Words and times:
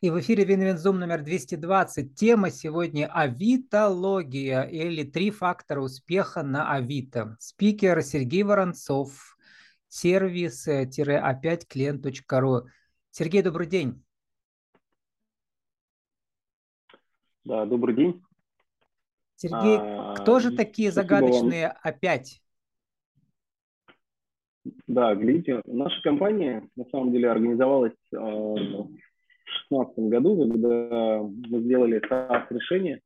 И 0.00 0.10
в 0.10 0.18
эфире 0.20 0.44
Win-Win 0.44 0.78
Zoom 0.78 0.98
номер 0.98 1.22
220. 1.22 2.14
Тема 2.14 2.50
сегодня 2.50 3.06
«Авитология» 3.06 4.62
или 4.62 5.04
«Три 5.04 5.30
фактора 5.30 5.80
успеха 5.80 6.42
на 6.42 6.72
Авито». 6.72 7.36
Спикер 7.38 8.02
Сергей 8.02 8.42
Воронцов, 8.42 9.38
сервис-опять-клиент.ру. 9.88 12.62
Сергей, 13.10 13.42
добрый 13.42 13.68
день. 13.68 14.02
Да, 17.44 17.64
добрый 17.66 17.94
день. 17.94 18.24
Сергей, 19.36 19.76
а, 19.78 20.14
кто 20.14 20.40
же 20.40 20.56
такие 20.56 20.90
загадочные 20.90 21.68
вам. 21.68 21.76
опять? 21.82 22.40
Да, 24.86 25.14
глядите, 25.14 25.60
наша 25.66 26.00
компания 26.02 26.66
на 26.74 26.86
самом 26.86 27.12
деле 27.12 27.30
организовалась 27.30 27.92
э, 28.12 28.16
2016 29.68 29.98
году, 30.10 30.48
когда 30.48 31.22
мы 31.22 31.60
сделали 31.60 32.00
SaaS-решение, 32.08 33.00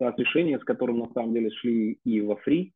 SaaS-решение, 0.00 0.58
с 0.58 0.64
которым 0.64 1.00
на 1.00 1.12
самом 1.12 1.34
деле 1.34 1.50
шли 1.50 1.98
и 2.04 2.20
во 2.20 2.36
фри. 2.36 2.72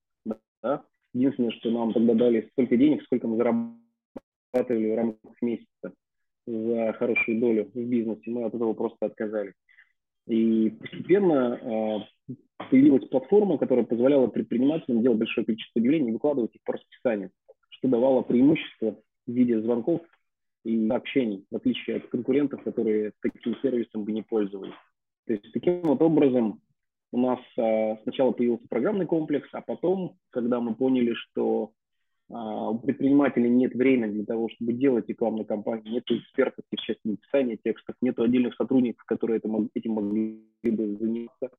Да? 0.62 0.82
Единственное, 1.12 1.50
что 1.52 1.70
нам 1.70 1.92
тогда 1.92 2.14
дали 2.14 2.48
столько 2.52 2.76
денег, 2.76 3.02
сколько 3.04 3.26
мы 3.28 3.36
зарабатывали 3.36 4.92
в 4.92 4.96
рамках 4.96 5.42
месяца 5.42 5.92
за 6.46 6.92
хорошую 6.98 7.40
долю 7.40 7.70
в 7.74 7.78
бизнесе, 7.78 8.30
мы 8.30 8.44
от 8.44 8.54
этого 8.54 8.72
просто 8.72 9.06
отказались. 9.06 9.54
И 10.28 10.70
постепенно 10.70 12.06
э, 12.28 12.34
появилась 12.70 13.08
платформа, 13.08 13.58
которая 13.58 13.84
позволяла 13.84 14.26
предпринимателям 14.26 15.02
делать 15.02 15.18
большое 15.18 15.44
количество 15.46 15.80
объявлений 15.80 16.10
и 16.10 16.12
выкладывать 16.12 16.54
их 16.54 16.62
по 16.64 16.72
расписанию 16.74 17.30
что 17.78 17.88
давало 17.88 18.22
преимущество 18.22 18.96
в 19.26 19.30
виде 19.30 19.60
звонков 19.60 20.02
и 20.66 20.88
общений, 20.88 21.46
в 21.50 21.56
отличие 21.56 21.98
от 21.98 22.08
конкурентов, 22.08 22.62
которые 22.64 23.12
таким 23.22 23.56
сервисом 23.62 24.04
бы 24.04 24.12
не 24.12 24.22
пользовались. 24.22 24.74
То 25.26 25.34
есть 25.34 25.52
таким 25.52 25.80
вот 25.82 26.02
образом 26.02 26.60
у 27.12 27.20
нас 27.20 27.38
а, 27.56 27.96
сначала 28.02 28.32
появился 28.32 28.66
программный 28.68 29.06
комплекс, 29.06 29.48
а 29.52 29.60
потом, 29.60 30.16
когда 30.30 30.60
мы 30.60 30.74
поняли, 30.74 31.14
что 31.14 31.72
а, 32.30 32.70
у 32.70 32.78
предпринимателей 32.78 33.48
нет 33.48 33.74
времени 33.74 34.12
для 34.12 34.24
того, 34.24 34.48
чтобы 34.48 34.72
делать 34.72 35.08
рекламную 35.08 35.46
кампанию, 35.46 35.92
нет 35.92 36.04
экспертов 36.08 36.64
в 36.70 36.76
части 36.76 37.00
написания 37.04 37.58
текстов, 37.62 37.94
нет 38.00 38.18
отдельных 38.18 38.54
сотрудников, 38.56 39.04
которые 39.04 39.38
это, 39.38 39.48
этим 39.74 39.92
могли 39.92 40.42
бы 40.64 40.96
заниматься. 40.96 41.50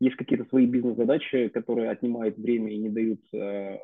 Есть 0.00 0.16
какие-то 0.16 0.46
свои 0.48 0.66
бизнес-задачи, 0.66 1.48
которые 1.48 1.90
отнимают 1.90 2.36
время 2.36 2.72
и 2.72 2.78
не 2.78 2.90
дают 2.90 3.20
а, 3.34 3.78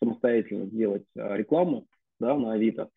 самостоятельно 0.00 0.66
сделать 0.66 1.04
а, 1.16 1.34
рекламу 1.34 1.86
да, 2.20 2.36
на 2.36 2.52
Авито. 2.52 2.90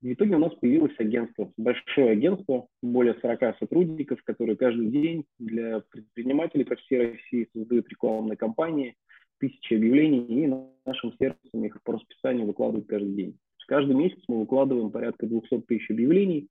В 0.00 0.12
итоге 0.12 0.36
у 0.36 0.38
нас 0.38 0.54
появилось 0.54 0.94
агентство, 0.98 1.52
большое 1.56 2.10
агентство, 2.10 2.68
более 2.82 3.14
40 3.14 3.58
сотрудников, 3.58 4.22
которые 4.22 4.56
каждый 4.56 4.86
день 4.86 5.24
для 5.40 5.80
предпринимателей 5.90 6.64
по 6.64 6.76
всей 6.76 7.12
России 7.12 7.48
создают 7.52 7.88
рекламные 7.88 8.36
кампании, 8.36 8.94
тысячи 9.38 9.74
объявлений, 9.74 10.44
и 10.44 10.46
нашим 10.86 11.12
сервисом 11.18 11.64
их 11.64 11.82
по 11.82 11.94
расписанию 11.94 12.46
выкладывают 12.46 12.86
каждый 12.86 13.12
день. 13.12 13.38
Каждый 13.66 13.96
месяц 13.96 14.22
мы 14.28 14.40
выкладываем 14.40 14.90
порядка 14.90 15.26
200 15.26 15.62
тысяч 15.62 15.90
объявлений, 15.90 16.48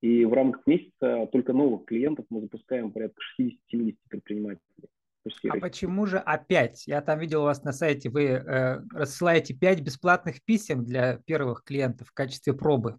и 0.00 0.24
в 0.24 0.32
рамках 0.32 0.66
месяца 0.66 1.28
только 1.32 1.52
новых 1.52 1.86
клиентов 1.86 2.24
мы 2.30 2.40
запускаем 2.40 2.92
порядка 2.92 3.20
60-70 3.40 3.96
предпринимателей. 4.08 4.88
А 5.48 5.60
почему 5.60 6.06
же 6.06 6.18
опять? 6.18 6.86
Я 6.86 7.00
там 7.00 7.18
видел 7.18 7.42
у 7.42 7.44
вас 7.44 7.62
на 7.64 7.72
сайте, 7.72 8.10
вы 8.10 8.24
э, 8.24 8.80
рассылаете 8.92 9.54
5 9.54 9.80
бесплатных 9.80 10.42
писем 10.44 10.84
для 10.84 11.18
первых 11.26 11.64
клиентов 11.64 12.08
в 12.08 12.12
качестве 12.12 12.52
пробы. 12.52 12.98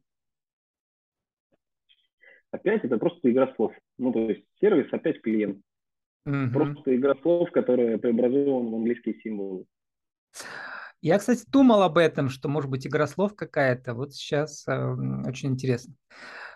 Опять 2.51 2.83
это 2.83 2.97
просто 2.97 3.29
игра 3.31 3.53
слов. 3.55 3.73
Ну, 3.97 4.11
то 4.11 4.19
есть 4.29 4.43
сервис 4.59 4.91
опять 4.91 5.21
клиент. 5.21 5.61
Угу. 6.25 6.51
Просто 6.53 6.95
игра 6.95 7.15
слов, 7.21 7.51
которая 7.51 7.97
преобразована 7.97 8.69
в 8.69 8.75
английские 8.75 9.19
символы. 9.21 9.65
Я, 11.01 11.19
кстати, 11.19 11.43
думал 11.47 11.83
об 11.83 11.97
этом, 11.97 12.29
что 12.29 12.49
может 12.49 12.69
быть 12.69 12.87
игра 12.87 13.07
слов 13.07 13.35
какая-то. 13.35 13.93
Вот 13.93 14.13
сейчас 14.13 14.67
э, 14.67 14.95
очень 15.27 15.49
интересно. 15.49 15.93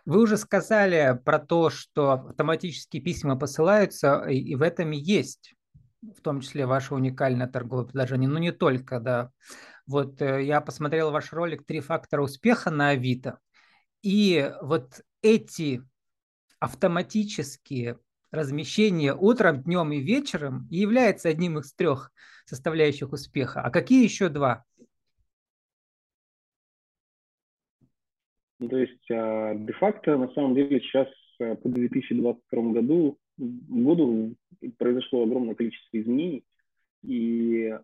Вы 0.05 0.21
уже 0.21 0.37
сказали 0.37 1.19
про 1.23 1.37
то, 1.39 1.69
что 1.69 2.11
автоматические 2.11 3.03
письма 3.03 3.37
посылаются, 3.37 4.25
и, 4.27 4.37
и 4.37 4.55
в 4.55 4.63
этом 4.63 4.91
есть 4.91 5.53
в 6.01 6.21
том 6.21 6.41
числе 6.41 6.65
ваше 6.65 6.95
уникальное 6.95 7.47
торговое 7.47 7.85
предложение, 7.85 8.29
но 8.29 8.39
не 8.39 8.51
только, 8.51 8.99
да. 8.99 9.31
Вот 9.87 10.21
э, 10.21 10.43
я 10.43 10.61
посмотрел 10.61 11.11
ваш 11.11 11.31
ролик 11.33 11.65
«Три 11.65 11.79
фактора 11.79 12.21
успеха 12.21 12.71
на 12.71 12.89
Авито», 12.89 13.39
и 14.01 14.51
вот 14.61 15.01
эти 15.21 15.81
автоматические 16.59 17.99
размещения 18.31 19.13
утром, 19.13 19.61
днем 19.61 19.91
и 19.91 19.99
вечером 19.99 20.67
является 20.69 21.29
одним 21.29 21.59
из 21.59 21.73
трех 21.73 22.11
составляющих 22.45 23.11
успеха. 23.11 23.61
А 23.61 23.69
какие 23.69 24.03
еще 24.03 24.29
два? 24.29 24.63
Ну, 28.59 28.69
то 28.69 28.77
есть 28.77 29.11
а, 29.11 29.55
де-факто 29.55 30.17
на 30.17 30.31
самом 30.33 30.55
деле 30.55 30.79
сейчас 30.81 31.07
э, 31.39 31.55
по 31.55 31.67
2022 31.67 32.71
году 32.73 33.17
году 33.41 34.35
произошло 34.77 35.23
огромное 35.23 35.55
количество 35.55 35.99
изменений, 35.99 36.43
и 37.03 37.75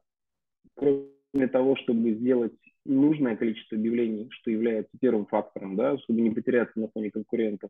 кроме 0.75 1.47
того, 1.51 1.75
чтобы 1.77 2.13
сделать 2.13 2.53
нужное 2.85 3.35
количество 3.35 3.77
объявлений, 3.77 4.27
что 4.31 4.51
является 4.51 4.97
первым 4.99 5.25
фактором, 5.25 5.75
да, 5.75 5.97
чтобы 5.99 6.21
не 6.21 6.29
потеряться 6.29 6.79
на 6.79 6.87
фоне 6.89 7.11
конкурентов, 7.11 7.69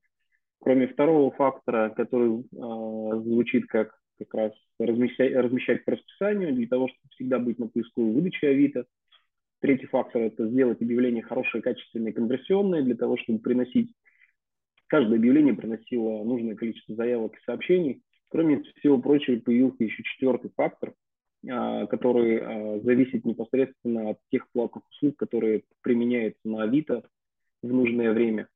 кроме 0.60 0.88
второго 0.88 1.32
фактора, 1.32 1.90
который 1.96 2.42
э, 2.42 3.22
звучит 3.24 3.68
как 3.68 3.98
как 4.18 4.34
раз 4.34 4.52
размещать, 4.80 5.34
размещать 5.36 5.86
по 5.86 5.92
расписанию 5.92 6.54
для 6.54 6.68
того, 6.68 6.88
чтобы 6.88 7.02
всегда 7.12 7.40
быть 7.40 7.60
на 7.60 7.68
поисковой 7.68 8.14
выдаче 8.14 8.48
Авито. 8.48 8.86
Третий 9.60 9.88
фактор– 9.88 10.22
это 10.24 10.48
сделать 10.48 10.82
объявление 10.82 11.24
хорошее, 11.24 11.64
качественное, 11.64 12.14
конверсионное 12.14 12.84
для 12.84 12.96
того, 12.96 13.18
чтобы 13.18 13.40
приносить 13.40 13.92
каждое 14.88 15.18
объявление 15.18 15.54
приносило 15.54 16.24
нужное 16.24 16.56
количество 16.56 16.96
заявок 16.96 17.36
и 17.36 17.44
сообщений. 17.46 18.02
Кроме 18.30 18.64
всего 18.80 19.00
прочего, 19.00 19.40
появился 19.40 19.84
еще 19.84 20.04
четвертый 20.04 20.52
фактор, 20.56 20.94
а, 21.50 21.86
который 21.88 22.40
а, 22.40 22.80
зависит 22.82 23.26
непосредственно 23.26 24.12
от 24.12 24.20
тех 24.32 24.50
платных 24.52 24.88
услуг, 24.90 25.16
которые 25.18 25.64
применяются 25.82 26.42
на 26.44 26.64
Авито 26.64 27.04
в 27.62 27.68
нужное 27.68 28.12
время. 28.12 28.48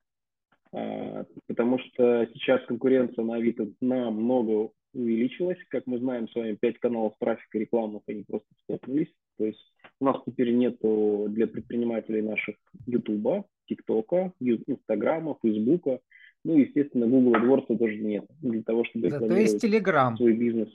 А, 0.73 1.25
потому 1.47 1.79
что 1.79 2.27
сейчас 2.33 2.65
конкуренция 2.65 3.23
на 3.23 3.35
Авито 3.35 3.69
намного 3.79 4.71
увеличилась. 4.93 5.57
Как 5.69 5.87
мы 5.87 5.99
знаем 5.99 6.27
с 6.27 6.35
вами, 6.35 6.57
пять 6.59 6.79
каналов 6.79 7.13
трафика 7.19 7.57
рекламных, 7.57 8.01
они 8.07 8.23
просто 8.23 8.47
столкнулись. 8.63 9.13
То 9.37 9.45
есть 9.45 9.73
у 9.99 10.05
нас 10.05 10.17
теперь 10.25 10.53
нету 10.53 11.27
для 11.29 11.47
предпринимателей 11.47 12.21
наших 12.21 12.55
Ютуба, 12.87 13.45
ТикТока, 13.67 14.33
Инстаграма, 14.39 15.37
Фейсбука. 15.41 15.99
Ну, 16.43 16.57
естественно, 16.57 17.07
Google 17.07 17.35
AdWords 17.35 17.77
тоже 17.77 17.97
нет 17.97 18.25
для 18.41 18.63
того, 18.63 18.83
чтобы 18.85 19.09
Зато 19.09 19.37
есть 19.37 19.63
Telegram. 19.63 20.15
свой 20.15 20.33
бизнес. 20.33 20.69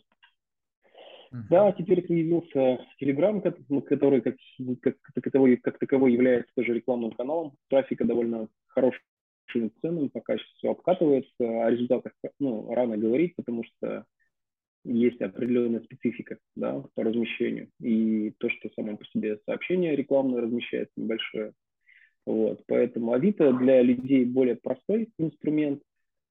Uh-huh. 1.33 1.43
Да, 1.51 1.73
теперь 1.73 2.07
появился 2.07 2.79
Telegram, 3.03 3.41
который 3.83 4.21
как, 4.21 4.37
как, 4.81 4.95
как, 5.01 5.25
таковой, 5.25 5.57
как 5.57 5.79
таковой 5.79 6.13
является 6.13 6.53
тоже 6.55 6.75
рекламным 6.75 7.11
каналом. 7.13 7.57
Трафика 7.69 8.05
довольно 8.05 8.49
хорошим 8.69 9.03
ценным, 9.81 10.09
пока 10.11 10.37
сейчас 10.37 10.49
все 10.59 10.71
обкатывается. 10.71 11.65
О 11.65 11.71
результатах 11.71 12.13
ну, 12.39 12.73
рано 12.73 12.97
говорить, 12.97 13.35
потому 13.35 13.65
что 13.65 14.05
есть 14.85 15.21
определенная 15.21 15.81
специфика 15.81 16.39
да, 16.55 16.85
по 16.95 17.03
размещению. 17.03 17.71
И 17.81 18.33
то, 18.39 18.49
что 18.49 18.71
само 18.75 18.97
по 18.97 19.05
себе 19.07 19.39
сообщение 19.47 19.97
рекламное 19.97 20.43
размещается 20.43 20.93
небольшое, 20.97 21.53
вот, 22.27 22.65
поэтому 22.67 23.13
Авито 23.13 23.53
для 23.53 23.81
людей 23.83 24.25
более 24.25 24.57
простой 24.57 25.09
инструмент. 25.17 25.81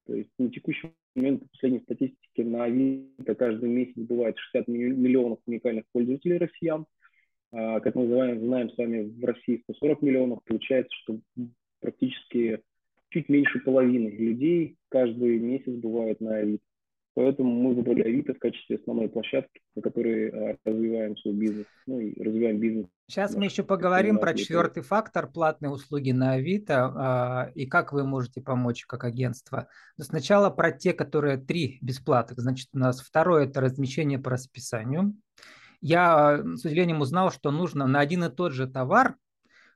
То 0.06 0.14
есть 0.14 0.30
на 0.38 0.50
текущий 0.50 0.92
момент, 1.14 1.42
по 1.42 1.48
последней 1.48 1.80
статистике, 1.80 2.44
на 2.44 2.64
Авито 2.64 3.34
каждый 3.34 3.70
месяц 3.70 3.96
бывает 3.96 4.36
60 4.38 4.68
миллионов 4.68 5.38
уникальных 5.46 5.84
пользователей 5.92 6.36
россиян. 6.36 6.84
А, 7.50 7.80
как 7.80 7.94
мы 7.94 8.06
знаем, 8.06 8.40
знаем 8.40 8.70
с 8.70 8.76
вами, 8.76 9.08
в 9.08 9.24
России 9.24 9.62
140 9.64 10.02
миллионов. 10.02 10.40
Получается, 10.44 10.94
что 11.02 11.18
практически 11.80 12.60
чуть 13.08 13.30
меньше 13.30 13.60
половины 13.60 14.08
людей 14.08 14.76
каждый 14.90 15.38
месяц 15.38 15.72
бывает 15.72 16.20
на 16.20 16.36
Авито. 16.36 16.64
Поэтому 17.16 17.50
мы 17.50 17.74
выбрали 17.74 18.02
Авито 18.02 18.34
в 18.34 18.38
качестве 18.38 18.76
основной 18.76 19.08
площадки, 19.08 19.62
на 19.74 19.80
которой 19.80 20.28
а, 20.28 20.56
развиваем 20.66 21.16
свой 21.16 21.32
бизнес, 21.32 21.64
ну 21.86 21.98
и 21.98 22.22
развиваем 22.22 22.60
бизнес. 22.60 22.86
Сейчас 23.06 23.34
мы 23.34 23.46
еще 23.46 23.62
поговорим 23.62 24.18
про 24.18 24.34
четвертый 24.34 24.82
фактор 24.82 25.26
платные 25.26 25.70
услуги 25.70 26.10
на 26.10 26.32
Авито 26.32 26.92
а, 26.94 27.50
и 27.54 27.64
как 27.64 27.94
вы 27.94 28.04
можете 28.04 28.42
помочь 28.42 28.84
как 28.84 29.04
агентство. 29.04 29.66
Но 29.96 30.04
сначала 30.04 30.50
про 30.50 30.72
те, 30.72 30.92
которые 30.92 31.38
три 31.38 31.78
бесплатных. 31.80 32.38
Значит, 32.38 32.68
у 32.74 32.78
нас 32.78 33.00
второе– 33.00 33.46
это 33.46 33.62
размещение 33.62 34.18
по 34.18 34.28
расписанию. 34.28 35.14
Я, 35.80 36.42
с 36.44 36.66
удивлением, 36.66 37.00
узнал, 37.00 37.32
что 37.32 37.50
нужно 37.50 37.86
на 37.86 38.00
один 38.00 38.24
и 38.24 38.30
тот 38.30 38.52
же 38.52 38.66
товар 38.66 39.16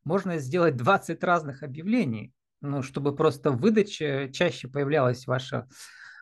можно 0.05 0.37
сделать 0.37 0.77
20 0.77 1.25
разных 1.25 1.63
объявлений, 1.63 2.35
ну, 2.61 2.83
чтобы 2.83 3.17
просто 3.17 3.51
в 3.51 3.61
выдаче 3.63 4.31
чаще 4.31 4.69
появлялась 4.69 5.27
ваша 5.27 5.69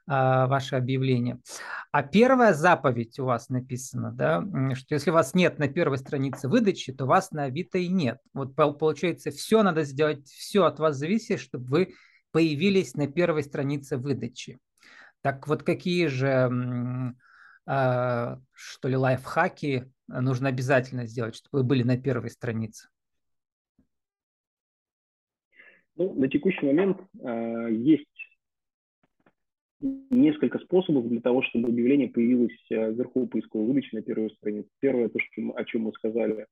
ваше 0.08 0.76
объявление. 0.76 1.38
А 1.92 2.02
первая 2.02 2.54
заповедь 2.54 3.18
у 3.18 3.24
вас 3.24 3.50
написана, 3.50 4.10
да, 4.10 4.42
что 4.74 4.94
если 4.94 5.10
у 5.10 5.14
вас 5.14 5.34
нет 5.34 5.58
на 5.58 5.68
первой 5.68 5.98
странице 5.98 6.48
выдачи, 6.48 6.92
то 6.92 7.06
вас 7.06 7.30
на 7.30 7.44
Авито 7.44 7.78
и 7.78 7.88
нет. 7.88 8.18
Вот 8.32 8.54
получается, 8.56 9.30
все 9.30 9.62
надо 9.62 9.84
сделать, 9.84 10.26
все 10.26 10.64
от 10.64 10.78
вас 10.78 10.96
зависит, 10.96 11.40
чтобы 11.40 11.66
вы 11.66 11.94
появились 12.32 12.94
на 12.94 13.06
первой 13.06 13.42
странице 13.42 13.96
выдачи. 13.96 14.58
Так 15.20 15.46
вот, 15.48 15.62
какие 15.62 16.06
же, 16.06 17.14
а, 17.66 18.38
что 18.52 18.88
ли, 18.88 18.96
лайфхаки 18.96 19.92
нужно 20.06 20.48
обязательно 20.48 21.06
сделать, 21.06 21.34
чтобы 21.34 21.58
вы 21.58 21.64
были 21.64 21.82
на 21.82 21.98
первой 21.98 22.30
странице? 22.30 22.88
Ну, 25.96 26.14
на 26.14 26.28
текущий 26.28 26.64
момент 26.64 27.00
э, 27.20 27.68
есть 27.72 28.06
несколько 29.80 30.58
способов 30.58 31.08
для 31.08 31.20
того, 31.20 31.42
чтобы 31.42 31.68
объявление 31.68 32.08
появилось 32.08 32.56
э, 32.70 32.92
вверху 32.92 33.26
поисковой 33.26 33.66
выдачи 33.66 33.94
на 33.94 34.02
первой 34.02 34.30
странице. 34.30 34.68
Первое, 34.80 35.08
то, 35.08 35.18
что, 35.18 35.56
о 35.56 35.64
чем 35.64 35.82
мы 35.82 35.92
сказали, 35.92 36.46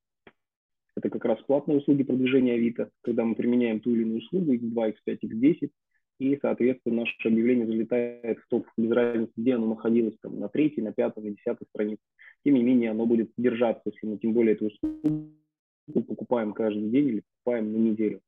это 0.97 1.11
как 1.11 1.25
раз 1.25 1.41
платные 1.43 1.79
услуги 1.79 2.05
продвижения 2.05 2.55
Авито, 2.55 2.91
когда 3.03 3.25
мы 3.25 3.35
применяем 3.35 3.81
ту 3.81 3.95
или 3.95 4.03
иную 4.03 4.19
услугу 4.19 4.55
X2, 4.55 4.95
X5, 5.07 5.19
X10, 5.23 5.71
и, 6.19 6.39
соответственно, 6.41 7.03
наше 7.03 7.29
объявление 7.29 7.67
залетает 7.67 8.39
в 8.39 8.49
топ 8.49 8.67
без 8.79 8.91
разницы, 8.91 9.33
где 9.37 9.55
оно 9.55 9.67
находилось, 9.67 10.17
там, 10.23 10.41
на 10.41 10.49
третьей, 10.49 10.83
на 10.83 10.93
пятой, 10.93 11.23
на 11.23 11.31
десятой 11.31 11.67
странице. 11.67 12.01
Тем 12.45 12.55
не 12.55 12.63
менее, 12.63 12.93
оно 12.93 13.05
будет 13.05 13.31
держаться, 13.37 13.83
если 13.85 14.07
мы 14.07 14.17
тем 14.17 14.33
более 14.33 14.55
эту 14.55 14.67
услугу 14.67 15.31
покупаем 15.93 16.53
каждый 16.53 16.89
день 16.89 17.09
или 17.09 17.23
покупаем 17.45 17.73
на 17.73 17.77
неделю. 17.77 18.21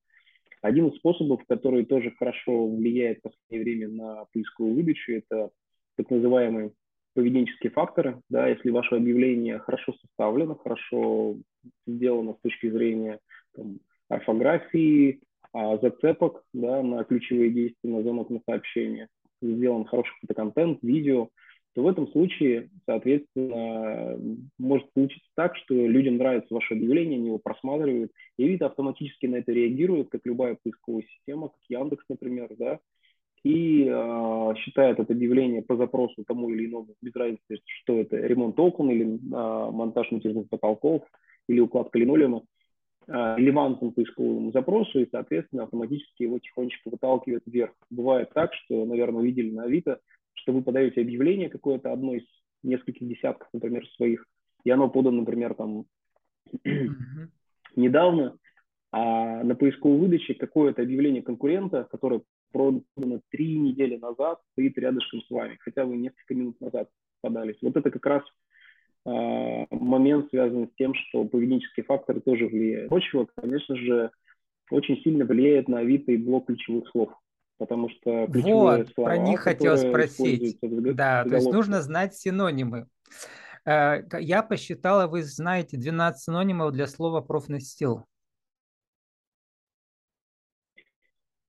Один 0.63 0.89
из 0.89 0.97
способов, 0.97 1.43
который 1.47 1.85
тоже 1.85 2.13
хорошо 2.19 2.69
влияет 2.69 3.19
в 3.19 3.23
последнее 3.23 3.63
время 3.63 3.89
на 3.89 4.25
поисковую 4.33 4.75
выдачу, 4.75 5.13
это 5.13 5.51
так 5.97 6.11
называемые 6.11 6.73
поведенческие 7.15 7.71
факторы. 7.73 8.21
Да, 8.29 8.49
если 8.49 8.71
ваше 8.71 8.97
объявление 8.97 9.59
хорошо 9.59 9.93
составлено, 9.95 10.55
хорошо 10.55 11.37
сделано 11.87 12.35
с 12.35 12.41
точки 12.43 12.71
зрения 12.71 13.19
там, 13.55 13.79
орфографии, 14.09 15.21
а, 15.53 15.79
зацепок 15.79 16.45
да, 16.53 16.83
на 16.83 17.05
ключевые 17.05 17.51
действия, 17.51 17.91
на 17.91 18.03
звонок, 18.03 18.31
на 18.31 18.41
сообщение, 18.47 19.09
сделан 19.43 19.85
хороший 19.85 20.15
фотоконтент, 20.21 20.79
видео, 20.83 21.31
то 21.79 21.85
в 21.85 21.87
этом 21.87 22.09
случае, 22.09 22.71
соответственно, 22.87 24.19
может 24.59 24.93
получиться 24.95 25.29
так, 25.37 25.55
что 25.59 25.75
людям 25.75 26.17
нравится 26.17 26.53
ваше 26.53 26.75
объявление, 26.75 27.19
они 27.19 27.29
его 27.29 27.39
просматривают, 27.39 28.11
и 28.37 28.45
Авито 28.45 28.67
автоматически 28.67 29.27
на 29.27 29.37
это 29.37 29.53
реагирует, 29.53 30.09
как 30.09 30.23
любая 30.25 30.59
поисковая 30.61 31.05
система, 31.05 31.51
как 31.51 31.61
Яндекс, 31.69 32.05
например, 32.09 32.49
да, 32.59 32.81
и 33.45 33.85
э, 33.89 34.55
считает 34.57 34.99
это 34.99 35.13
объявление 35.13 35.63
по 35.63 35.77
запросу 35.77 36.25
тому 36.27 36.51
или 36.51 36.67
иному, 36.67 36.97
без 37.01 37.15
разницы, 37.15 37.61
что 37.65 38.01
это 38.01 38.17
ремонт 38.17 38.59
окон 38.59 38.91
или 38.91 39.15
э, 39.15 39.71
монтаж 39.71 40.11
натяжных 40.11 40.49
потолков 40.49 41.05
или 41.49 41.61
укладка 41.61 41.97
линолеума, 41.97 42.43
э, 43.07 43.13
релевантным 43.37 43.93
поисковому 43.93 44.51
запросу, 44.51 44.99
и, 44.99 45.09
соответственно, 45.13 45.63
автоматически 45.63 46.25
его 46.25 46.41
тихонечко 46.41 46.91
выталкивает 46.91 47.45
вверх. 47.47 47.71
Бывает 47.89 48.31
так, 48.35 48.53
что, 48.53 48.85
наверное, 48.85 49.23
видели 49.23 49.53
на 49.53 49.63
Авито, 49.63 50.01
что 50.49 50.55
вы 50.55 50.63
подаете 50.63 51.03
объявление 51.03 51.51
какое-то, 51.51 51.93
одно 51.93 52.15
из 52.15 52.23
нескольких 52.63 53.07
десятков, 53.07 53.47
например, 53.53 53.87
своих, 53.89 54.25
и 54.65 54.71
оно 54.71 54.89
подано, 54.89 55.19
например, 55.19 55.53
там 55.53 55.85
недавно, 57.77 58.39
а 58.91 59.45
на 59.45 59.55
поисковой 59.55 59.99
выдаче 59.99 60.33
какое-то 60.33 60.81
объявление 60.81 61.23
конкурента, 61.23 61.87
которое 61.91 62.23
продано 62.51 63.21
три 63.29 63.59
недели 63.59 63.99
назад, 63.99 64.41
стоит 64.53 64.79
рядышком 64.79 65.21
с 65.21 65.29
вами, 65.29 65.59
хотя 65.61 65.85
вы 65.85 65.99
несколько 65.99 66.35
минут 66.35 66.59
назад 66.63 66.89
подались. 67.21 67.59
Вот 67.61 67.77
это 67.77 67.91
как 67.91 68.07
раз 68.07 68.23
э, 69.05 69.67
момент, 69.71 70.31
связанный 70.31 70.69
с 70.69 70.75
тем, 70.79 70.95
что 70.95 71.25
поведенческие 71.25 71.85
факторы 71.85 72.23
тоже 72.23 72.47
влияют. 72.47 72.89
Прочего, 72.89 73.29
конечно 73.35 73.77
же, 73.77 74.11
очень 74.71 74.97
сильно 75.03 75.27
влияет 75.27 75.69
на 75.69 75.81
Авито 75.81 76.13
и 76.13 76.17
блок 76.17 76.47
ключевых 76.47 76.89
слов 76.89 77.13
потому 77.59 77.91
что 77.91 78.27
вот, 78.27 78.89
слова, 78.95 79.09
про 79.09 79.19
них 79.19 79.41
хотел 79.41 79.77
спросить. 79.77 80.59
Да, 80.63 81.25
то 81.25 81.37
есть 81.37 81.51
нужно 81.51 81.83
знать 81.83 82.15
синонимы. 82.15 82.87
Э, 83.67 84.03
я 84.21 84.43
посчитала, 84.43 85.07
вы 85.07 85.23
знаете 85.23 85.77
12 85.77 86.23
синонимов 86.23 86.73
для 86.73 86.87
слова 86.87 87.21
профнастил. 87.21 88.05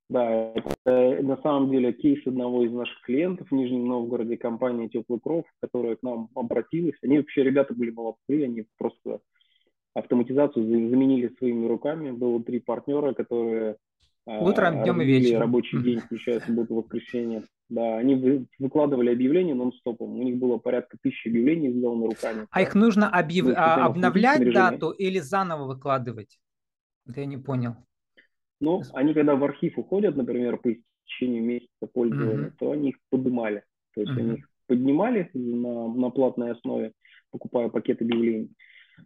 Да, 0.09 0.51
это 0.55 1.21
на 1.21 1.37
самом 1.43 1.69
деле 1.69 1.93
кейс 1.93 2.25
одного 2.25 2.65
из 2.65 2.71
наших 2.71 2.99
клиентов 3.01 3.47
в 3.49 3.53
Нижнем 3.53 3.87
Новгороде, 3.87 4.37
компания 4.37 4.89
Теплый 4.89 5.19
Кров, 5.19 5.45
которая 5.61 5.97
к 5.97 6.03
нам 6.03 6.29
обратилась. 6.33 6.95
Они 7.03 7.17
вообще, 7.17 7.43
ребята 7.43 7.75
были 7.75 7.91
молодцы, 7.91 8.43
они 8.43 8.65
просто 8.79 9.19
автоматизацию 9.93 10.65
заменили 10.65 11.33
своими 11.37 11.67
руками. 11.67 12.09
Было 12.09 12.43
три 12.43 12.59
партнера, 12.59 13.13
которые 13.13 13.77
Утром, 14.37 14.83
днем 14.83 15.01
и 15.01 15.05
вечером. 15.05 15.41
рабочий 15.41 15.77
день, 15.83 15.99
включая 15.99 16.39
субботу, 16.41 16.75
воскресенье. 16.75 17.43
Да, 17.67 17.97
они 17.97 18.47
выкладывали 18.59 19.11
объявления 19.11 19.55
нон-стопом. 19.55 20.19
У 20.19 20.23
них 20.23 20.37
было 20.37 20.57
порядка 20.57 20.97
тысячи 21.01 21.27
объявлений 21.27 21.71
сделано 21.71 22.05
руками. 22.05 22.47
А 22.51 22.61
их 22.61 22.75
нужно 22.75 23.09
объяв... 23.09 23.47
ну, 23.47 23.53
а, 23.55 23.85
обновлять 23.85 24.53
дату 24.53 24.91
или 24.91 25.19
заново 25.19 25.65
выкладывать? 25.65 26.39
Это 27.07 27.21
я 27.21 27.25
не 27.25 27.37
понял. 27.37 27.75
Ну, 28.59 28.81
они 28.93 29.13
когда 29.13 29.35
в 29.35 29.43
архив 29.43 29.77
уходят, 29.77 30.15
например, 30.15 30.57
по 30.57 30.73
истечению 30.73 31.43
месяца 31.43 31.87
пользования, 31.91 32.49
uh-huh. 32.49 32.53
то 32.59 32.71
они 32.71 32.89
их 32.89 32.97
поднимали. 33.09 33.63
То 33.95 34.01
есть 34.01 34.13
uh-huh. 34.13 34.19
они 34.19 34.33
их 34.37 34.49
поднимали 34.67 35.29
на, 35.33 35.87
на 35.93 36.09
платной 36.09 36.51
основе, 36.51 36.91
покупая 37.31 37.69
пакет 37.69 38.01
объявлений. 38.01 38.51